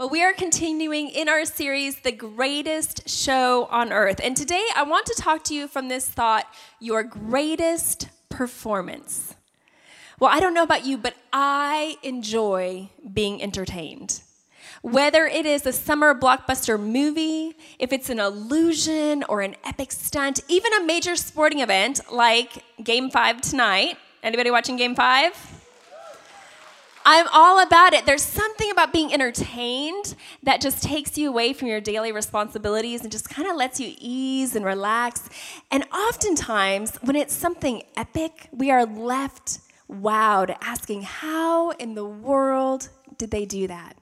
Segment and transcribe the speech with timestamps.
[0.00, 4.18] Well, we are continuing in our series, The Greatest Show on Earth.
[4.24, 6.46] And today I want to talk to you from this thought
[6.78, 9.34] your greatest performance.
[10.18, 14.22] Well, I don't know about you, but I enjoy being entertained.
[14.80, 20.40] Whether it is a summer blockbuster movie, if it's an illusion or an epic stunt,
[20.48, 23.98] even a major sporting event like Game 5 tonight.
[24.22, 25.59] Anybody watching Game 5?
[27.04, 28.04] I'm all about it.
[28.04, 33.10] There's something about being entertained that just takes you away from your daily responsibilities and
[33.10, 35.28] just kind of lets you ease and relax.
[35.70, 42.90] And oftentimes, when it's something epic, we are left wowed, asking, How in the world
[43.16, 43.96] did they do that?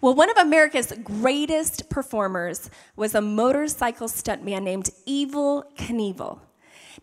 [0.00, 6.40] Well, one of America's greatest performers was a motorcycle stuntman named Evel Knievel.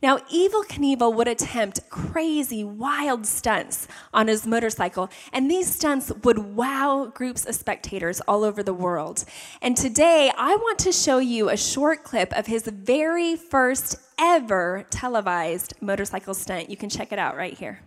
[0.01, 6.55] Now, Evel Knievel would attempt crazy, wild stunts on his motorcycle, and these stunts would
[6.55, 9.23] wow groups of spectators all over the world.
[9.61, 14.85] And today, I want to show you a short clip of his very first ever
[14.89, 16.69] televised motorcycle stunt.
[16.69, 17.79] You can check it out right here.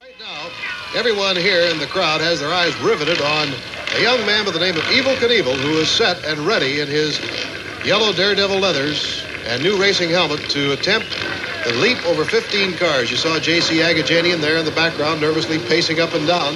[0.00, 0.48] Right now,
[0.94, 3.48] everyone here in the crowd has their eyes riveted on
[3.96, 6.86] a young man by the name of Evel Knievel who is set and ready in
[6.86, 7.20] his
[7.84, 11.08] yellow daredevil leathers and new racing helmet to attempt
[11.64, 13.10] the leap over 15 cars.
[13.10, 13.78] You saw J.C.
[13.78, 16.54] Agajanian there in the background, nervously pacing up and down.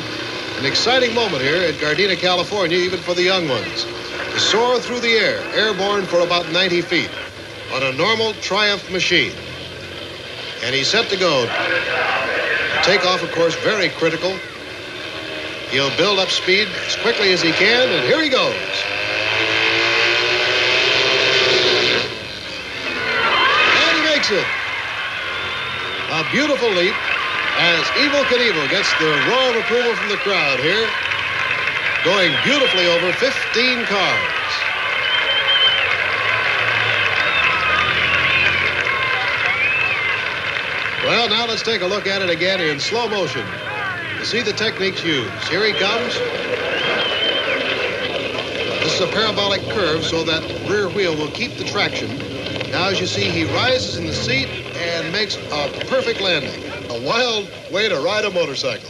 [0.58, 3.84] An exciting moment here at Gardena, California, even for the young ones.
[3.84, 7.10] To soar through the air, airborne for about 90 feet,
[7.72, 9.32] on a normal Triumph machine.
[10.62, 11.46] And he's set to go.
[12.82, 14.36] Takeoff, of course, very critical.
[15.70, 19.01] He'll build up speed as quickly as he can, and here he goes.
[24.30, 24.46] It.
[26.10, 26.94] A beautiful leap
[27.58, 30.88] as Evel Knievel gets the roar of approval from the crowd here.
[32.04, 34.32] Going beautifully over 15 cars.
[41.04, 43.44] Well, now let's take a look at it again in slow motion
[44.18, 45.48] to see the techniques used.
[45.48, 46.14] Here he comes.
[48.82, 52.31] This is a parabolic curve so that rear wheel will keep the traction
[52.72, 56.64] now, as you see, he rises in the seat and makes a perfect landing.
[56.88, 58.88] A wild way to ride a motorcycle.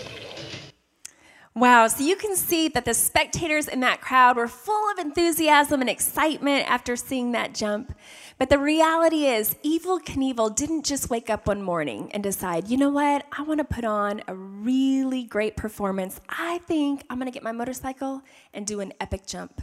[1.56, 5.81] Wow, so you can see that the spectators in that crowd were full of enthusiasm
[5.81, 7.93] and excitement after seeing that jump.
[8.38, 12.76] But the reality is, Evel Knievel didn't just wake up one morning and decide, you
[12.76, 16.20] know what, I want to put on a really great performance.
[16.28, 18.22] I think I'm going to get my motorcycle
[18.54, 19.60] and do an epic jump.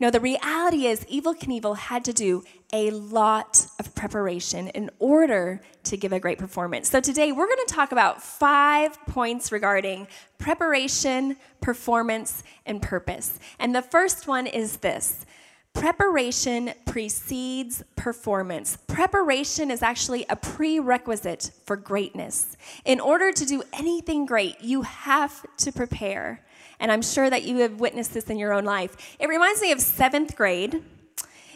[0.00, 5.60] No, the reality is, Evel Knievel had to do a lot of preparation in order
[5.84, 6.90] to give a great performance.
[6.90, 13.38] So today we're going to talk about five points regarding preparation, performance, and purpose.
[13.58, 15.26] And the first one is this.
[15.74, 18.76] Preparation precedes performance.
[18.88, 22.56] Preparation is actually a prerequisite for greatness.
[22.84, 26.44] In order to do anything great, you have to prepare.
[26.82, 29.16] And I'm sure that you have witnessed this in your own life.
[29.20, 30.82] It reminds me of seventh grade.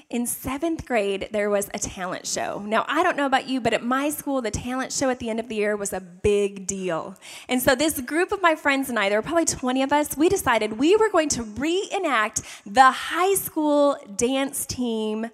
[0.08, 2.62] In seventh grade, there was a talent show.
[2.64, 5.28] Now, I don't know about you, but at my school, the talent show at the
[5.28, 7.16] end of the year was a big deal.
[7.48, 10.16] And so, this group of my friends and I, there were probably 20 of us,
[10.16, 15.26] we decided we were going to reenact the high school dance team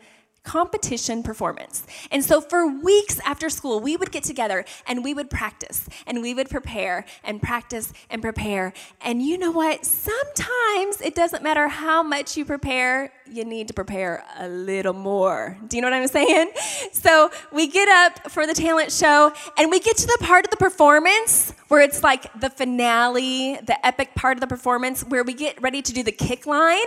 [0.44, 1.84] competition performance.
[2.10, 6.20] And so for weeks after school, we would get together and we would practice and
[6.20, 8.72] we would prepare and practice and prepare.
[9.00, 9.84] And you know what?
[9.84, 15.56] Sometimes it doesn't matter how much you prepare, you need to prepare a little more.
[15.66, 16.50] Do you know what I'm saying?
[16.92, 20.50] So we get up for the talent show and we get to the part of
[20.50, 25.34] the performance where it's like the finale, the epic part of the performance where we
[25.34, 26.86] get ready to do the kick line.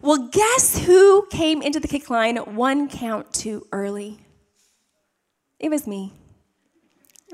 [0.00, 4.20] Well, guess who came into the kick line one count too early?
[5.58, 6.12] It was me.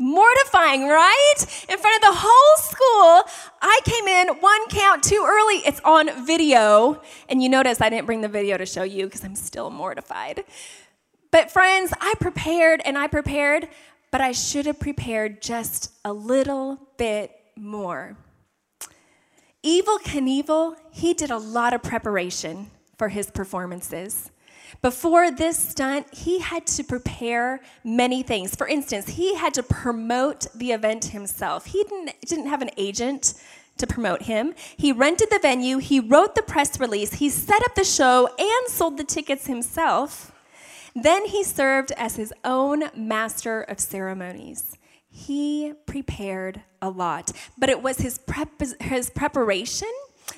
[0.01, 1.35] Mortifying, right?
[1.69, 5.57] In front of the whole school, I came in one count too early.
[5.67, 7.03] It's on video.
[7.29, 10.45] And you notice I didn't bring the video to show you because I'm still mortified.
[11.31, 13.69] But, friends, I prepared and I prepared,
[14.11, 18.17] but I should have prepared just a little bit more.
[19.69, 24.31] Evel Knievel, he did a lot of preparation for his performances.
[24.81, 28.55] Before this stunt, he had to prepare many things.
[28.55, 31.67] For instance, he had to promote the event himself.
[31.67, 33.35] He didn't, didn't have an agent
[33.77, 34.55] to promote him.
[34.75, 38.69] He rented the venue, he wrote the press release, he set up the show, and
[38.69, 40.33] sold the tickets himself.
[40.95, 44.78] Then he served as his own master of ceremonies.
[45.19, 48.51] He prepared a lot, but it was his, prep,
[48.81, 49.91] his preparation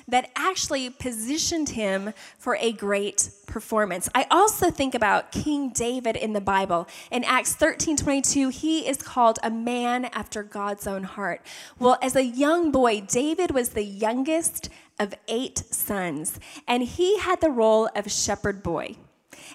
[0.07, 4.09] that actually positioned him for a great performance.
[4.15, 6.87] I also think about King David in the Bible.
[7.11, 11.45] In Acts 13 22, he is called a man after God's own heart.
[11.77, 14.69] Well, as a young boy, David was the youngest
[14.99, 18.95] of eight sons, and he had the role of shepherd boy.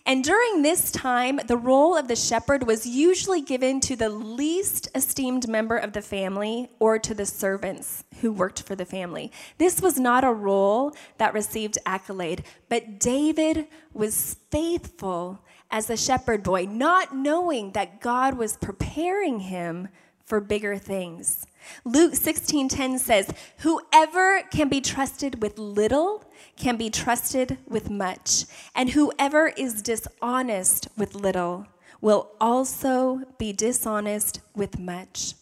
[0.08, 4.88] And during this time, the role of the shepherd was usually given to the least
[4.94, 9.32] esteemed member of the family or to the servants who worked for the family.
[9.58, 15.41] This was not a role that received accolade, but David was faithful
[15.73, 19.88] as a shepherd boy, not knowing that God was preparing him
[20.26, 21.46] for bigger things.
[21.84, 26.25] Luke 16:10 says, "Whoever can be trusted with little
[26.56, 28.44] can be trusted with much,
[28.75, 31.67] and whoever is dishonest with little
[32.00, 35.34] will also be dishonest with much."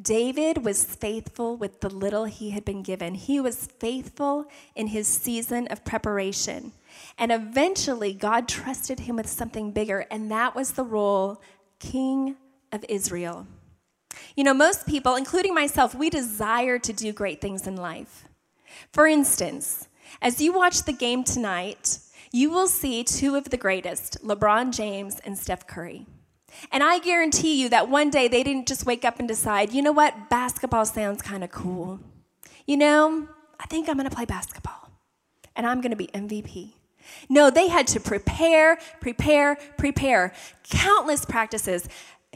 [0.00, 3.14] David was faithful with the little he had been given.
[3.14, 6.72] He was faithful in his season of preparation.
[7.18, 11.40] And eventually, God trusted him with something bigger, and that was the role
[11.78, 12.36] King
[12.72, 13.46] of Israel.
[14.34, 18.28] You know, most people, including myself, we desire to do great things in life.
[18.92, 19.88] For instance,
[20.20, 21.98] as you watch the game tonight,
[22.32, 26.06] you will see two of the greatest, LeBron James and Steph Curry.
[26.72, 29.82] And I guarantee you that one day they didn't just wake up and decide, you
[29.82, 32.00] know what, basketball sounds kind of cool.
[32.66, 33.28] You know,
[33.60, 34.90] I think I'm going to play basketball
[35.54, 36.72] and I'm going to be MVP.
[37.28, 40.32] No, they had to prepare, prepare, prepare.
[40.68, 41.88] Countless practices,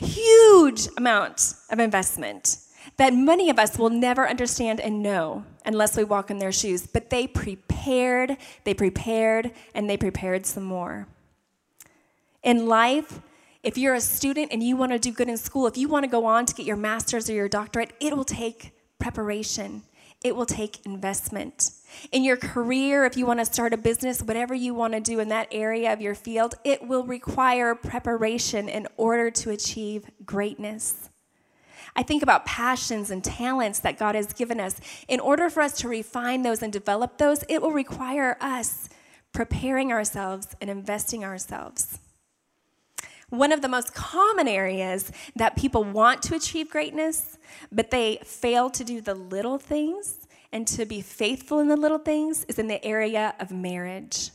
[0.05, 2.59] huge amount of investment
[2.97, 6.87] that many of us will never understand and know unless we walk in their shoes.
[6.87, 11.07] But they prepared, they prepared, and they prepared some more.
[12.43, 13.21] In life,
[13.63, 16.05] if you're a student and you want to do good in school, if you want
[16.05, 19.83] to go on to get your master's or your doctorate, it will take preparation.
[20.23, 21.71] It will take investment.
[22.13, 25.19] In your career, if you want to start a business, whatever you want to do
[25.19, 31.09] in that area of your field, it will require preparation in order to achieve greatness.
[31.97, 34.81] I think about passions and talents that God has given us.
[35.09, 38.89] In order for us to refine those and develop those, it will require us
[39.33, 41.99] preparing ourselves and investing ourselves.
[43.31, 47.39] One of the most common areas that people want to achieve greatness,
[47.71, 51.99] but they fail to do the little things and to be faithful in the little
[51.99, 54.31] things, is in the area of marriage.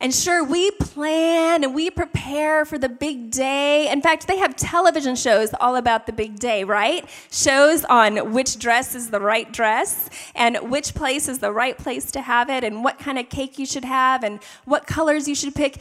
[0.00, 3.90] And sure, we plan and we prepare for the big day.
[3.90, 7.08] In fact, they have television shows all about the big day, right?
[7.30, 12.10] Shows on which dress is the right dress and which place is the right place
[12.12, 15.34] to have it and what kind of cake you should have and what colors you
[15.34, 15.80] should pick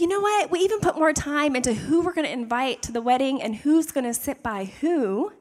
[0.00, 0.50] you know what?
[0.50, 3.54] We even put more time into who we're going to invite to the wedding and
[3.54, 5.32] who's going to sit by who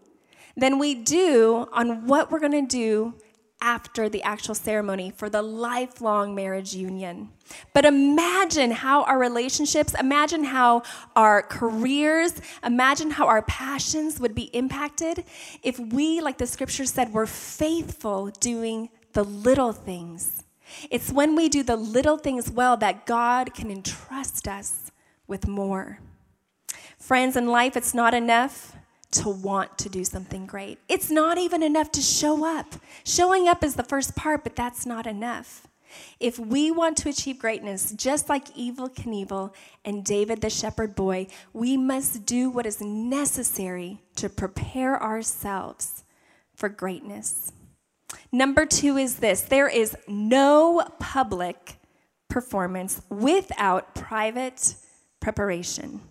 [0.58, 3.14] than we do on what we're going to do
[3.62, 7.30] after the actual ceremony for the lifelong marriage union.
[7.74, 10.84] But imagine how our relationships, imagine how
[11.16, 12.34] our careers,
[12.64, 15.26] imagine how our passions would be impacted
[15.64, 20.44] if we, like the scripture said, were faithful doing the little things
[20.90, 24.92] it's when we do the little things well that God can entrust us
[25.28, 26.00] with more.
[26.98, 28.76] Friends, in life, it's not enough
[29.12, 30.78] to want to do something great.
[30.88, 32.76] It's not even enough to show up.
[33.04, 35.68] Showing up is the first part, but that's not enough.
[36.20, 41.28] If we want to achieve greatness, just like Evel Knievel and David the shepherd boy,
[41.52, 46.04] we must do what is necessary to prepare ourselves
[46.54, 47.52] for greatness.
[48.32, 51.78] Number two is this there is no public
[52.28, 54.76] performance without private
[55.20, 56.02] preparation.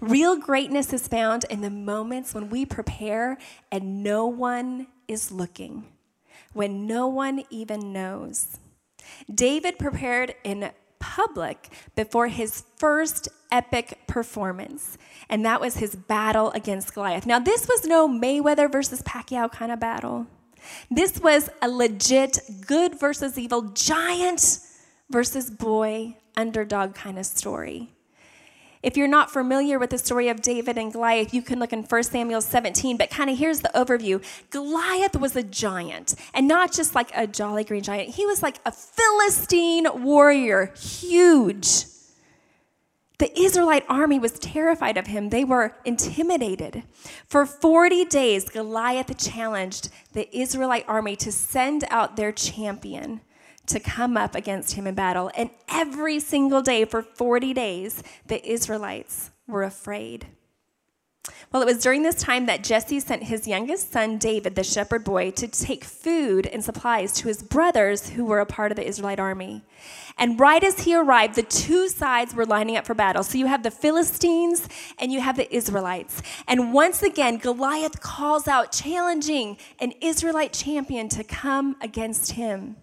[0.00, 3.36] Real greatness is found in the moments when we prepare
[3.70, 5.84] and no one is looking,
[6.52, 8.58] when no one even knows.
[9.32, 14.96] David prepared in public before his first epic performance,
[15.28, 17.26] and that was his battle against Goliath.
[17.26, 20.26] Now, this was no Mayweather versus Pacquiao kind of battle.
[20.90, 24.60] This was a legit good versus evil, giant
[25.10, 27.90] versus boy, underdog kind of story.
[28.82, 31.84] If you're not familiar with the story of David and Goliath, you can look in
[31.84, 34.22] 1 Samuel 17, but kind of here's the overview.
[34.50, 38.58] Goliath was a giant, and not just like a jolly green giant, he was like
[38.66, 41.86] a Philistine warrior, huge.
[43.18, 45.28] The Israelite army was terrified of him.
[45.28, 46.82] They were intimidated.
[47.26, 53.20] For 40 days, Goliath challenged the Israelite army to send out their champion
[53.66, 55.30] to come up against him in battle.
[55.36, 60.26] And every single day for 40 days, the Israelites were afraid.
[61.52, 65.04] Well, it was during this time that Jesse sent his youngest son, David, the shepherd
[65.04, 68.86] boy, to take food and supplies to his brothers who were a part of the
[68.86, 69.62] Israelite army.
[70.18, 73.22] And right as he arrived, the two sides were lining up for battle.
[73.22, 76.22] So you have the Philistines and you have the Israelites.
[76.46, 82.76] And once again, Goliath calls out, challenging an Israelite champion to come against him.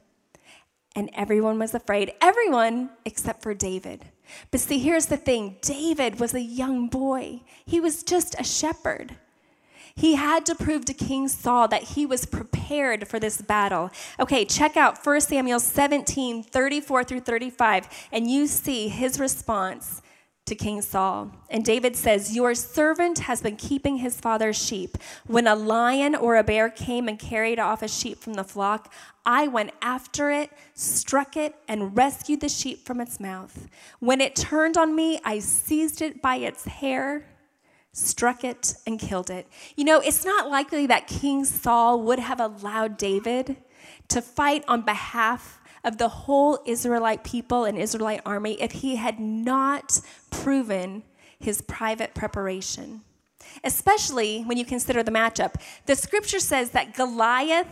[0.95, 4.05] And everyone was afraid, everyone except for David.
[4.50, 9.15] But see, here's the thing David was a young boy, he was just a shepherd.
[9.93, 13.91] He had to prove to King Saul that he was prepared for this battle.
[14.19, 20.01] Okay, check out 1 Samuel 17, 34 through 35, and you see his response
[20.51, 21.31] to King Saul.
[21.50, 24.98] And David says, Your servant has been keeping his father's sheep.
[25.25, 28.93] When a lion or a bear came and carried off a sheep from the flock,
[29.25, 33.70] I went after it, struck it, and rescued the sheep from its mouth.
[34.00, 37.25] When it turned on me, I seized it by its hair
[37.93, 39.46] struck it, and killed it.
[39.75, 43.58] You know, it's not likely that King Saul would have allowed David
[44.08, 49.19] to fight on behalf of the whole Israelite people and Israelite army if he had
[49.19, 51.03] not proven
[51.39, 53.01] his private preparation.
[53.63, 55.55] Especially when you consider the matchup.
[55.85, 57.67] The scripture says that Goliath,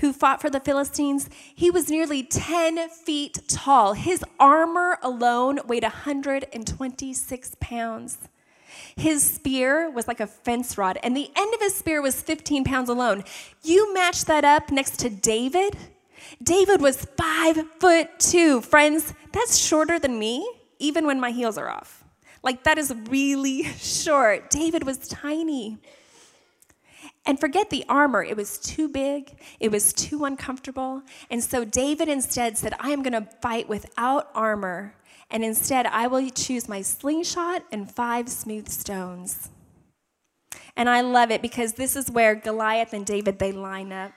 [0.00, 3.92] who fought for the Philistines, he was nearly 10 feet tall.
[3.92, 8.18] His armor alone weighed 126 pounds.
[8.96, 12.64] His spear was like a fence rod, and the end of his spear was 15
[12.64, 13.24] pounds alone.
[13.62, 15.76] You match that up next to David.
[16.42, 18.60] David was five foot two.
[18.60, 20.48] Friends, that's shorter than me,
[20.78, 22.04] even when my heels are off.
[22.42, 24.50] Like, that is really short.
[24.50, 25.78] David was tiny.
[27.26, 31.02] And forget the armor, it was too big, it was too uncomfortable.
[31.30, 34.94] And so David instead said, I am going to fight without armor
[35.30, 39.50] and instead I will choose my slingshot and five smooth stones.
[40.76, 44.12] And I love it because this is where Goliath and David they line up.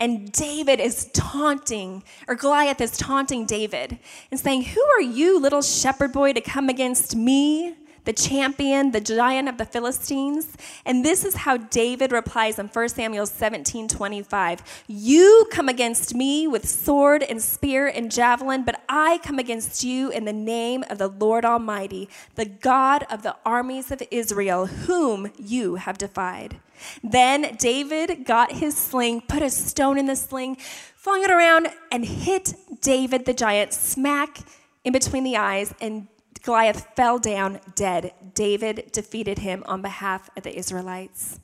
[0.00, 3.98] And David is taunting, or Goliath is taunting David
[4.30, 7.74] and saying, Who are you, little shepherd boy, to come against me?
[8.04, 10.56] The champion, the giant of the Philistines.
[10.84, 14.84] And this is how David replies in 1 Samuel 17 25.
[14.86, 20.10] You come against me with sword and spear and javelin, but I come against you
[20.10, 25.30] in the name of the Lord Almighty, the God of the armies of Israel, whom
[25.38, 26.60] you have defied.
[27.02, 30.56] Then David got his sling, put a stone in the sling,
[30.96, 34.40] flung it around, and hit David the giant smack
[34.84, 36.08] in between the eyes, and
[36.44, 38.12] Goliath fell down dead.
[38.34, 41.40] David defeated him on behalf of the Israelites.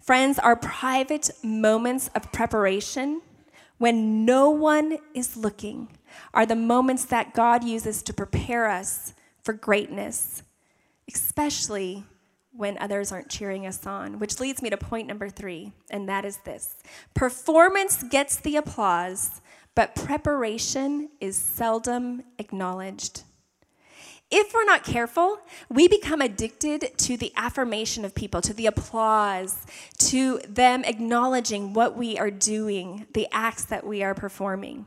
[0.00, 3.22] Friends, our private moments of preparation,
[3.78, 5.88] when no one is looking,
[6.32, 10.44] are the moments that God uses to prepare us for greatness,
[11.12, 12.04] especially
[12.52, 14.20] when others aren't cheering us on.
[14.20, 16.76] Which leads me to point number three, and that is this
[17.14, 19.40] performance gets the applause,
[19.74, 23.24] but preparation is seldom acknowledged.
[24.30, 25.38] If we're not careful,
[25.68, 29.66] we become addicted to the affirmation of people, to the applause,
[29.98, 34.86] to them acknowledging what we are doing, the acts that we are performing.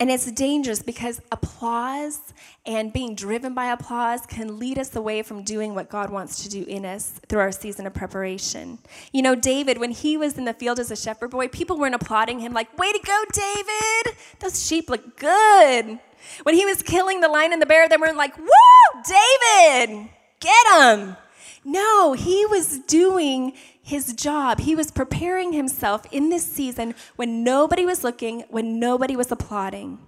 [0.00, 2.32] And it's dangerous because applause
[2.64, 6.48] and being driven by applause can lead us away from doing what God wants to
[6.48, 8.78] do in us through our season of preparation.
[9.12, 11.94] You know, David, when he was in the field as a shepherd boy, people weren't
[11.94, 14.16] applauding him like, Way to go, David!
[14.38, 16.00] Those sheep look good.
[16.42, 20.08] When he was killing the lion and the bear, they weren't like, Woo, David,
[20.40, 21.16] get him.
[21.64, 24.60] No, he was doing his job.
[24.60, 29.98] He was preparing himself in this season when nobody was looking, when nobody was applauding.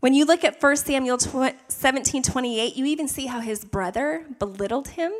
[0.00, 4.88] When you look at 1 Samuel 17 28, you even see how his brother belittled
[4.88, 5.12] him.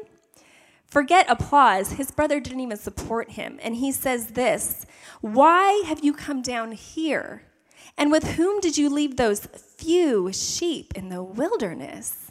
[0.87, 1.93] Forget applause.
[1.93, 3.59] His brother didn't even support him.
[3.63, 4.87] And he says this
[5.21, 7.43] Why have you come down here?
[7.99, 9.41] And with whom did you leave those
[9.77, 12.31] few sheep in the wilderness?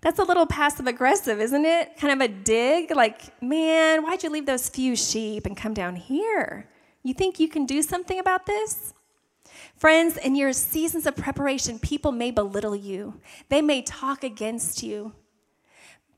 [0.00, 1.96] That's a little passive aggressive, isn't it?
[1.96, 5.94] Kind of a dig, like, man, why'd you leave those few sheep and come down
[5.94, 6.68] here?
[7.04, 8.92] You think you can do something about this?
[9.76, 15.12] Friends, in your seasons of preparation, people may belittle you, they may talk against you.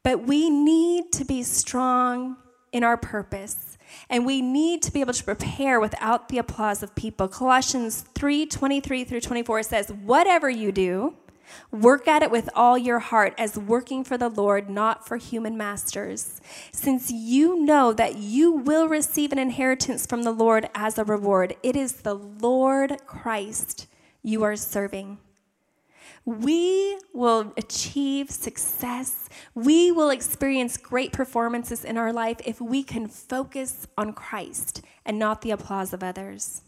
[0.03, 2.37] But we need to be strong
[2.73, 3.72] in our purpose.
[4.09, 7.29] And we need to be able to prepare without the applause of people.
[7.29, 11.15] Colossians 3 23 through 24 says, Whatever you do,
[11.71, 15.57] work at it with all your heart as working for the Lord, not for human
[15.57, 16.41] masters,
[16.73, 21.57] since you know that you will receive an inheritance from the Lord as a reward.
[21.63, 23.87] It is the Lord Christ
[24.23, 25.19] you are serving.
[26.25, 29.29] We will achieve success.
[29.55, 35.19] We will experience great performances in our life if we can focus on Christ and
[35.19, 36.63] not the applause of others.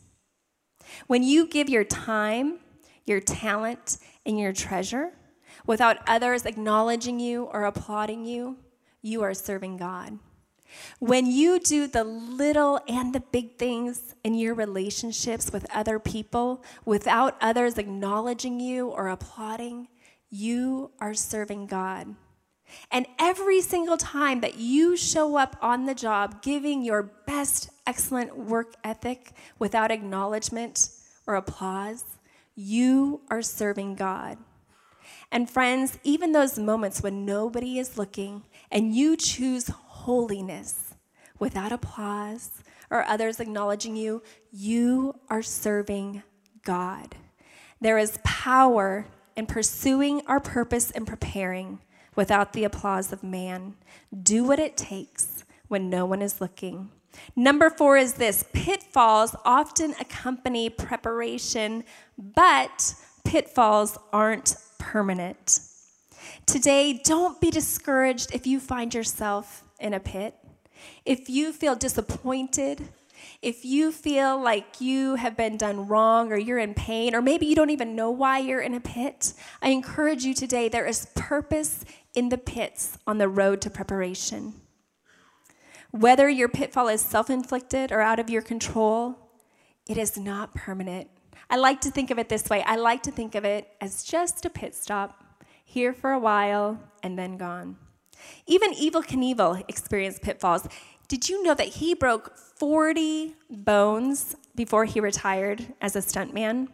[1.06, 2.58] When you give your time,
[3.06, 5.12] your talent, and your treasure
[5.66, 8.58] without others acknowledging you or applauding you,
[9.02, 10.18] you are serving God.
[10.98, 16.64] When you do the little and the big things in your relationships with other people
[16.84, 19.88] without others acknowledging you or applauding,
[20.30, 22.14] you are serving God.
[22.90, 28.36] And every single time that you show up on the job giving your best, excellent
[28.36, 30.88] work ethic without acknowledgement
[31.26, 32.04] or applause,
[32.56, 34.38] you are serving God.
[35.30, 39.68] And friends, even those moments when nobody is looking and you choose
[40.04, 40.94] holiness
[41.38, 46.22] without applause or others acknowledging you, you are serving
[46.62, 47.16] God.
[47.80, 51.80] There is power in pursuing our purpose and preparing
[52.14, 53.76] without the applause of man.
[54.22, 56.90] Do what it takes when no one is looking.
[57.34, 61.82] Number four is this pitfalls often accompany preparation,
[62.18, 62.94] but
[63.24, 65.60] pitfalls aren't permanent.
[66.44, 70.34] Today, don't be discouraged if you find yourself in a pit,
[71.04, 72.88] if you feel disappointed,
[73.42, 77.46] if you feel like you have been done wrong or you're in pain, or maybe
[77.46, 81.06] you don't even know why you're in a pit, I encourage you today there is
[81.14, 84.54] purpose in the pits on the road to preparation.
[85.90, 89.16] Whether your pitfall is self inflicted or out of your control,
[89.86, 91.08] it is not permanent.
[91.50, 94.02] I like to think of it this way I like to think of it as
[94.02, 95.22] just a pit stop,
[95.64, 97.76] here for a while and then gone.
[98.46, 100.66] Even Evel Knievel experienced pitfalls.
[101.08, 106.68] Did you know that he broke 40 bones before he retired as a stuntman?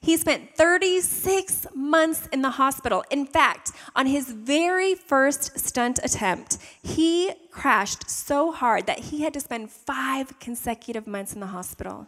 [0.00, 3.04] He spent 36 months in the hospital.
[3.10, 9.34] In fact, on his very first stunt attempt, he crashed so hard that he had
[9.34, 12.06] to spend five consecutive months in the hospital.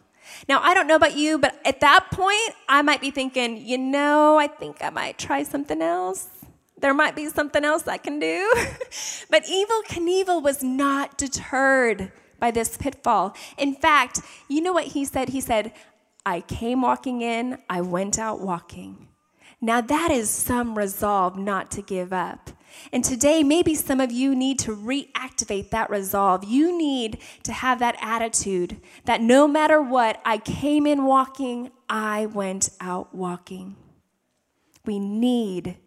[0.49, 3.77] Now, I don't know about you, but at that point, I might be thinking, you
[3.77, 6.36] know, I think I might try something else
[6.79, 8.53] there might be something else I can do.
[9.29, 13.35] but Evel Knievel was not deterred by this pitfall.
[13.57, 15.29] In fact, you know what he said?
[15.29, 15.73] He said,
[16.25, 19.07] I came walking in, I went out walking.
[19.59, 22.51] Now, that is some resolve not to give up.
[22.91, 26.43] And today, maybe some of you need to reactivate that resolve.
[26.43, 32.27] You need to have that attitude that no matter what, I came in walking, I
[32.27, 33.75] went out walking.
[34.85, 35.77] We need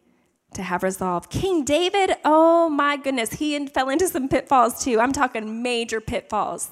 [0.55, 1.31] to have resolve.
[1.31, 5.01] King David, oh my goodness, he fell into some pitfalls too.
[5.01, 6.71] I'm talking major pitfalls.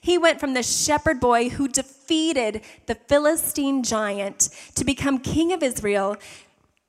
[0.00, 5.62] He went from the shepherd boy who defeated the Philistine giant to become king of
[5.62, 6.16] Israel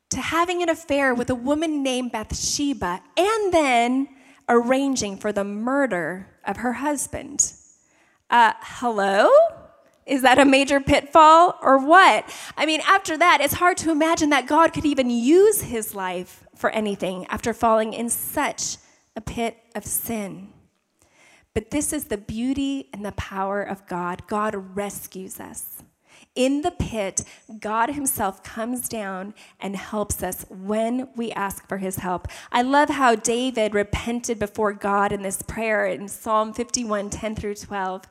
[0.09, 4.07] to having an affair with a woman named Bathsheba and then
[4.47, 7.53] arranging for the murder of her husband.
[8.29, 9.29] Uh, hello?
[10.07, 12.33] Is that a major pitfall or what?
[12.55, 16.45] I mean, after that, it's hard to imagine that God could even use his life
[16.55, 18.77] for anything after falling in such
[19.15, 20.49] a pit of sin.
[21.53, 24.27] But this is the beauty and the power of God.
[24.27, 25.83] God rescues us.
[26.35, 27.23] In the pit,
[27.59, 32.27] God Himself comes down and helps us when we ask for His help.
[32.51, 37.55] I love how David repented before God in this prayer in Psalm 51 10 through
[37.55, 38.03] 12.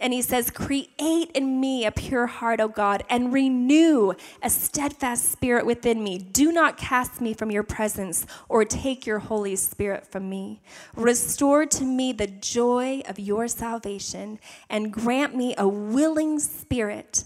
[0.00, 5.30] And he says, Create in me a pure heart, O God, and renew a steadfast
[5.30, 6.16] spirit within me.
[6.16, 10.62] Do not cast me from your presence or take your Holy Spirit from me.
[10.96, 17.24] Restore to me the joy of your salvation and grant me a willing spirit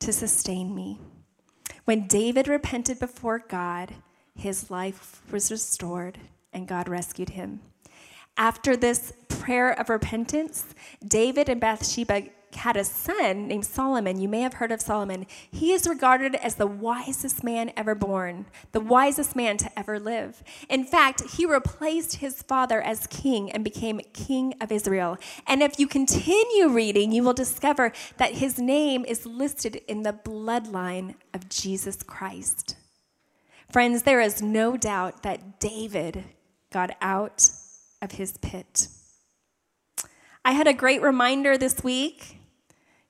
[0.00, 1.00] to sustain me.
[1.86, 3.94] When David repented before God,
[4.34, 6.18] his life was restored
[6.52, 7.60] and God rescued him.
[8.36, 10.74] After this prayer of repentance,
[11.06, 12.24] David and Bathsheba
[12.56, 14.20] had a son named Solomon.
[14.20, 15.26] You may have heard of Solomon.
[15.50, 20.42] He is regarded as the wisest man ever born, the wisest man to ever live.
[20.68, 25.18] In fact, he replaced his father as king and became king of Israel.
[25.46, 30.12] And if you continue reading, you will discover that his name is listed in the
[30.12, 32.76] bloodline of Jesus Christ.
[33.68, 36.24] Friends, there is no doubt that David
[36.70, 37.50] got out
[38.04, 38.88] of his pit.
[40.44, 42.38] I had a great reminder this week.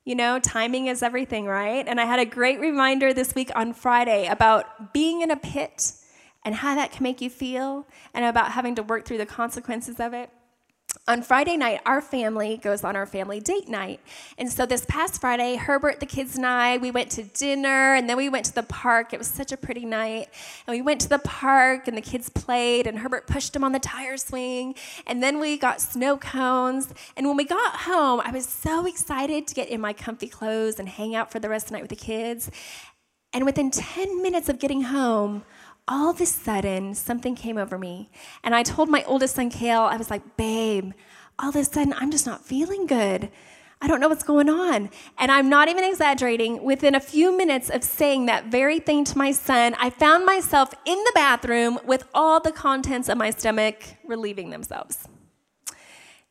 [0.04, 1.86] You know, timing is everything, right?
[1.86, 5.92] And I had a great reminder this week on Friday about being in a pit
[6.44, 9.98] and how that can make you feel and about having to work through the consequences
[9.98, 10.30] of it.
[11.06, 14.00] On Friday night, our family goes on our family date night.
[14.38, 18.08] And so this past Friday, Herbert, the kids, and I, we went to dinner and
[18.08, 19.12] then we went to the park.
[19.12, 20.28] It was such a pretty night.
[20.66, 23.72] And we went to the park and the kids played, and Herbert pushed him on
[23.72, 24.76] the tire swing.
[25.06, 26.94] And then we got snow cones.
[27.18, 30.78] And when we got home, I was so excited to get in my comfy clothes
[30.78, 32.50] and hang out for the rest of the night with the kids.
[33.34, 35.42] And within 10 minutes of getting home,
[35.86, 38.10] all of a sudden something came over me.
[38.42, 40.92] And I told my oldest son, Kale, I was like, babe,
[41.38, 43.30] all of a sudden I'm just not feeling good.
[43.80, 44.88] I don't know what's going on.
[45.18, 46.64] And I'm not even exaggerating.
[46.64, 50.72] Within a few minutes of saying that very thing to my son, I found myself
[50.86, 55.06] in the bathroom with all the contents of my stomach relieving themselves.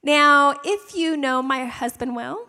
[0.02, 2.48] Now, if you know my husband well,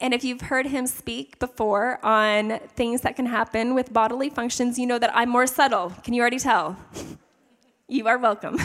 [0.00, 4.78] and if you've heard him speak before on things that can happen with bodily functions,
[4.78, 5.90] you know that I'm more subtle.
[6.04, 6.76] Can you already tell?
[7.88, 8.58] you are welcome.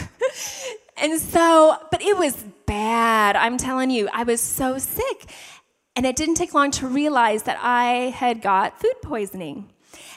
[0.96, 3.36] and so, but it was bad.
[3.36, 5.30] I'm telling you, I was so sick.
[5.96, 9.70] And it didn't take long to realize that I had got food poisoning.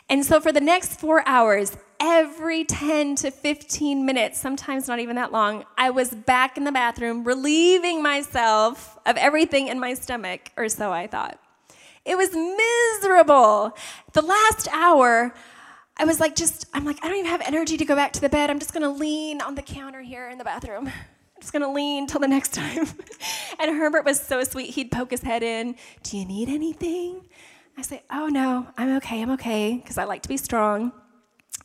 [0.10, 5.15] And so, for the next four hours, every 10 to 15 minutes, sometimes not even
[5.15, 10.51] that long, I was back in the bathroom relieving myself of everything in my stomach,
[10.58, 11.39] or so I thought.
[12.05, 13.75] It was miserable.
[14.13, 15.34] The last hour,
[15.97, 18.21] I was like, just, I'm like, I don't even have energy to go back to
[18.21, 18.49] the bed.
[18.49, 20.88] I'm just gonna lean on the counter here in the bathroom.
[21.36, 22.88] I'm just gonna lean till the next time.
[23.60, 24.71] and Herbert was so sweet.
[24.71, 25.75] He'd poke his head in.
[26.03, 27.27] Do you need anything?
[27.77, 30.91] I say, Oh no, I'm okay, I'm okay, because I like to be strong.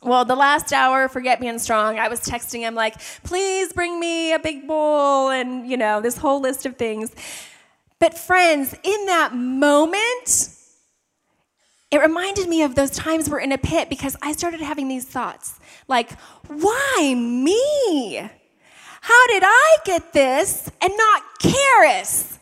[0.03, 4.33] Well, the last hour, forget being strong, I was texting him like, please bring me
[4.33, 7.11] a big bowl and, you know, this whole list of things.
[7.99, 10.49] But, friends, in that moment,
[11.91, 15.05] it reminded me of those times we're in a pit because I started having these
[15.05, 16.11] thoughts like,
[16.47, 18.17] why me?
[19.01, 22.39] How did I get this and not Karis?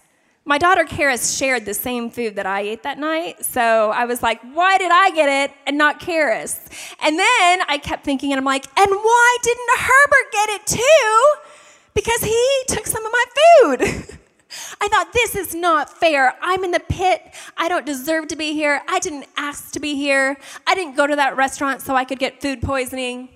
[0.49, 3.45] My daughter Karis shared the same food that I ate that night.
[3.45, 6.57] So I was like, why did I get it and not Karis?
[7.03, 11.33] And then I kept thinking, and I'm like, and why didn't Herbert get it too?
[11.93, 14.17] Because he took some of my food.
[14.81, 16.33] I thought, this is not fair.
[16.41, 17.21] I'm in the pit.
[17.55, 18.81] I don't deserve to be here.
[18.89, 20.35] I didn't ask to be here.
[20.65, 23.29] I didn't go to that restaurant so I could get food poisoning.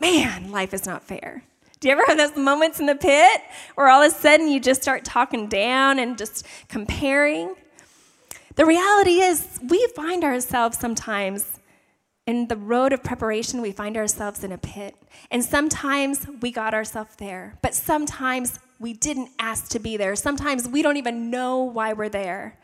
[0.00, 1.44] Man, life is not fair.
[1.82, 3.40] Do you ever have those moments in the pit
[3.74, 7.56] where all of a sudden you just start talking down and just comparing?
[8.54, 11.58] The reality is, we find ourselves sometimes
[12.24, 14.94] in the road of preparation, we find ourselves in a pit.
[15.32, 20.14] And sometimes we got ourselves there, but sometimes we didn't ask to be there.
[20.14, 22.60] Sometimes we don't even know why we're there.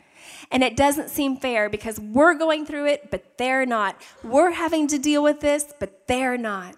[0.49, 4.01] And it doesn't seem fair because we're going through it, but they're not.
[4.23, 6.77] We're having to deal with this, but they're not.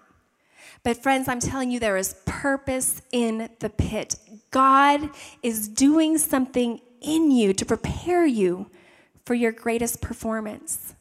[0.84, 4.16] But, friends, I'm telling you, there is purpose in the pit.
[4.50, 5.10] God
[5.42, 8.70] is doing something in you to prepare you
[9.24, 10.94] for your greatest performance.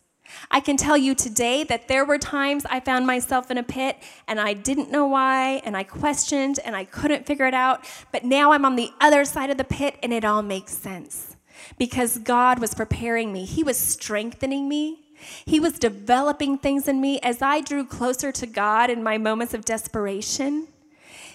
[0.50, 3.98] I can tell you today that there were times I found myself in a pit
[4.28, 7.86] and I didn't know why, and I questioned and I couldn't figure it out.
[8.12, 11.36] But now I'm on the other side of the pit and it all makes sense
[11.78, 15.00] because God was preparing me, He was strengthening me.
[15.46, 19.54] He was developing things in me as I drew closer to God in my moments
[19.54, 20.68] of desperation.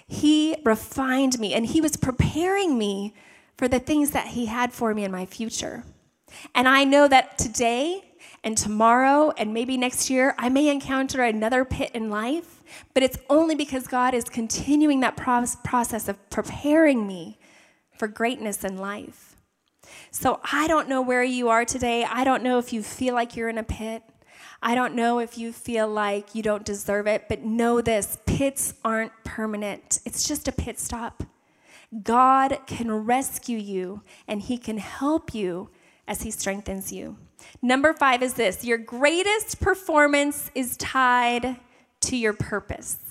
[0.07, 3.14] He refined me and He was preparing me
[3.57, 5.85] for the things that He had for me in my future.
[6.55, 8.03] And I know that today
[8.44, 12.62] and tomorrow and maybe next year, I may encounter another pit in life,
[12.94, 17.38] but it's only because God is continuing that process of preparing me
[17.96, 19.36] for greatness in life.
[20.11, 22.05] So I don't know where you are today.
[22.05, 24.03] I don't know if you feel like you're in a pit.
[24.62, 28.75] I don't know if you feel like you don't deserve it, but know this pits
[28.85, 31.22] aren't permanent, it's just a pit stop.
[32.03, 35.70] God can rescue you and He can help you
[36.09, 37.16] as He strengthens you.
[37.62, 41.57] Number five is this your greatest performance is tied
[42.01, 43.05] to your purpose.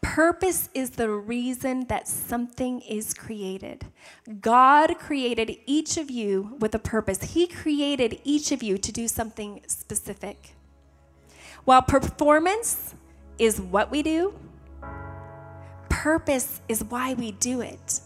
[0.00, 3.86] Purpose is the reason that something is created.
[4.40, 7.22] God created each of you with a purpose.
[7.34, 10.54] He created each of you to do something specific.
[11.64, 12.94] While performance
[13.38, 14.34] is what we do,
[15.88, 18.00] purpose is why we do it.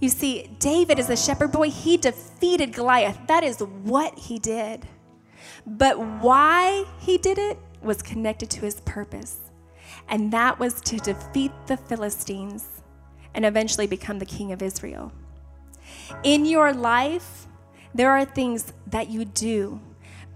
[0.00, 1.70] You see, David is a shepherd boy.
[1.70, 3.18] He defeated Goliath.
[3.28, 4.86] That is what he did.
[5.66, 9.41] But why he did it was connected to his purpose
[10.08, 12.82] and that was to defeat the Philistines
[13.34, 15.12] and eventually become the king of Israel.
[16.22, 17.46] In your life,
[17.94, 19.80] there are things that you do,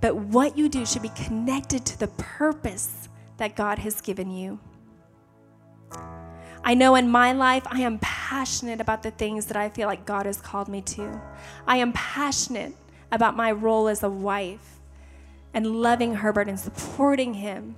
[0.00, 4.58] but what you do should be connected to the purpose that God has given you.
[6.64, 10.04] I know in my life, I am passionate about the things that I feel like
[10.04, 11.20] God has called me to.
[11.66, 12.74] I am passionate
[13.12, 14.80] about my role as a wife
[15.54, 17.76] and loving Herbert and supporting him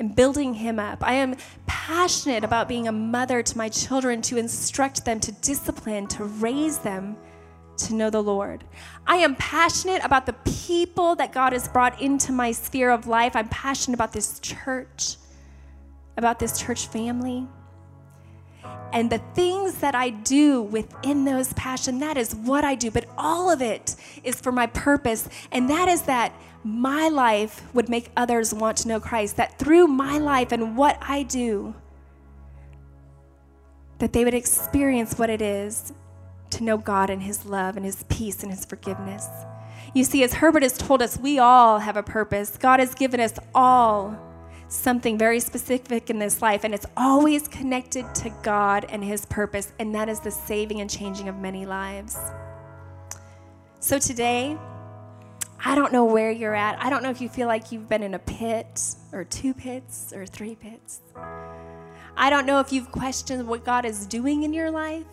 [0.00, 1.06] and building him up.
[1.06, 1.36] I am
[1.66, 6.78] passionate about being a mother to my children, to instruct them, to discipline, to raise
[6.78, 7.16] them
[7.76, 8.64] to know the Lord.
[9.06, 13.36] I am passionate about the people that God has brought into my sphere of life.
[13.36, 15.16] I'm passionate about this church,
[16.16, 17.46] about this church family.
[18.92, 22.90] And the things that I do within those passion, that is what I do.
[22.90, 25.28] But all of it is for my purpose.
[25.52, 26.32] And that is that
[26.64, 29.36] my life would make others want to know Christ.
[29.36, 31.74] That through my life and what I do,
[33.98, 35.92] that they would experience what it is
[36.50, 39.26] to know God and His love and His peace and His forgiveness.
[39.94, 42.56] You see, as Herbert has told us, we all have a purpose.
[42.56, 44.18] God has given us all
[44.70, 49.72] something very specific in this life, and it's always connected to God and His purpose,
[49.78, 52.18] and that is the saving and changing of many lives.
[53.80, 54.56] So today,
[55.62, 56.82] I don't know where you're at.
[56.82, 60.12] I don't know if you feel like you've been in a pit, or two pits,
[60.14, 61.00] or three pits.
[62.16, 65.04] I don't know if you've questioned what God is doing in your life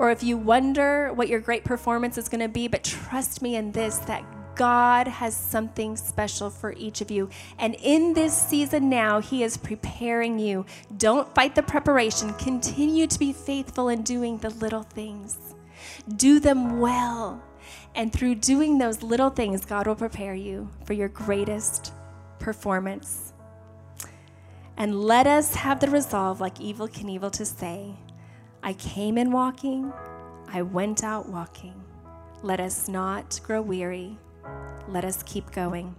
[0.00, 3.56] or if you wonder what your great performance is going to be, but trust me
[3.56, 7.28] in this that God has something special for each of you.
[7.58, 10.66] And in this season now, He is preparing you.
[10.96, 12.34] Don't fight the preparation.
[12.34, 15.38] Continue to be faithful in doing the little things,
[16.16, 17.42] do them well.
[17.94, 21.92] And through doing those little things, God will prepare you for your greatest
[22.38, 23.32] performance.
[24.76, 27.94] And let us have the resolve, like Evel Knievel, to say,
[28.62, 29.92] I came in walking,
[30.48, 31.74] I went out walking.
[32.42, 34.16] Let us not grow weary.
[34.88, 35.94] Let us keep going.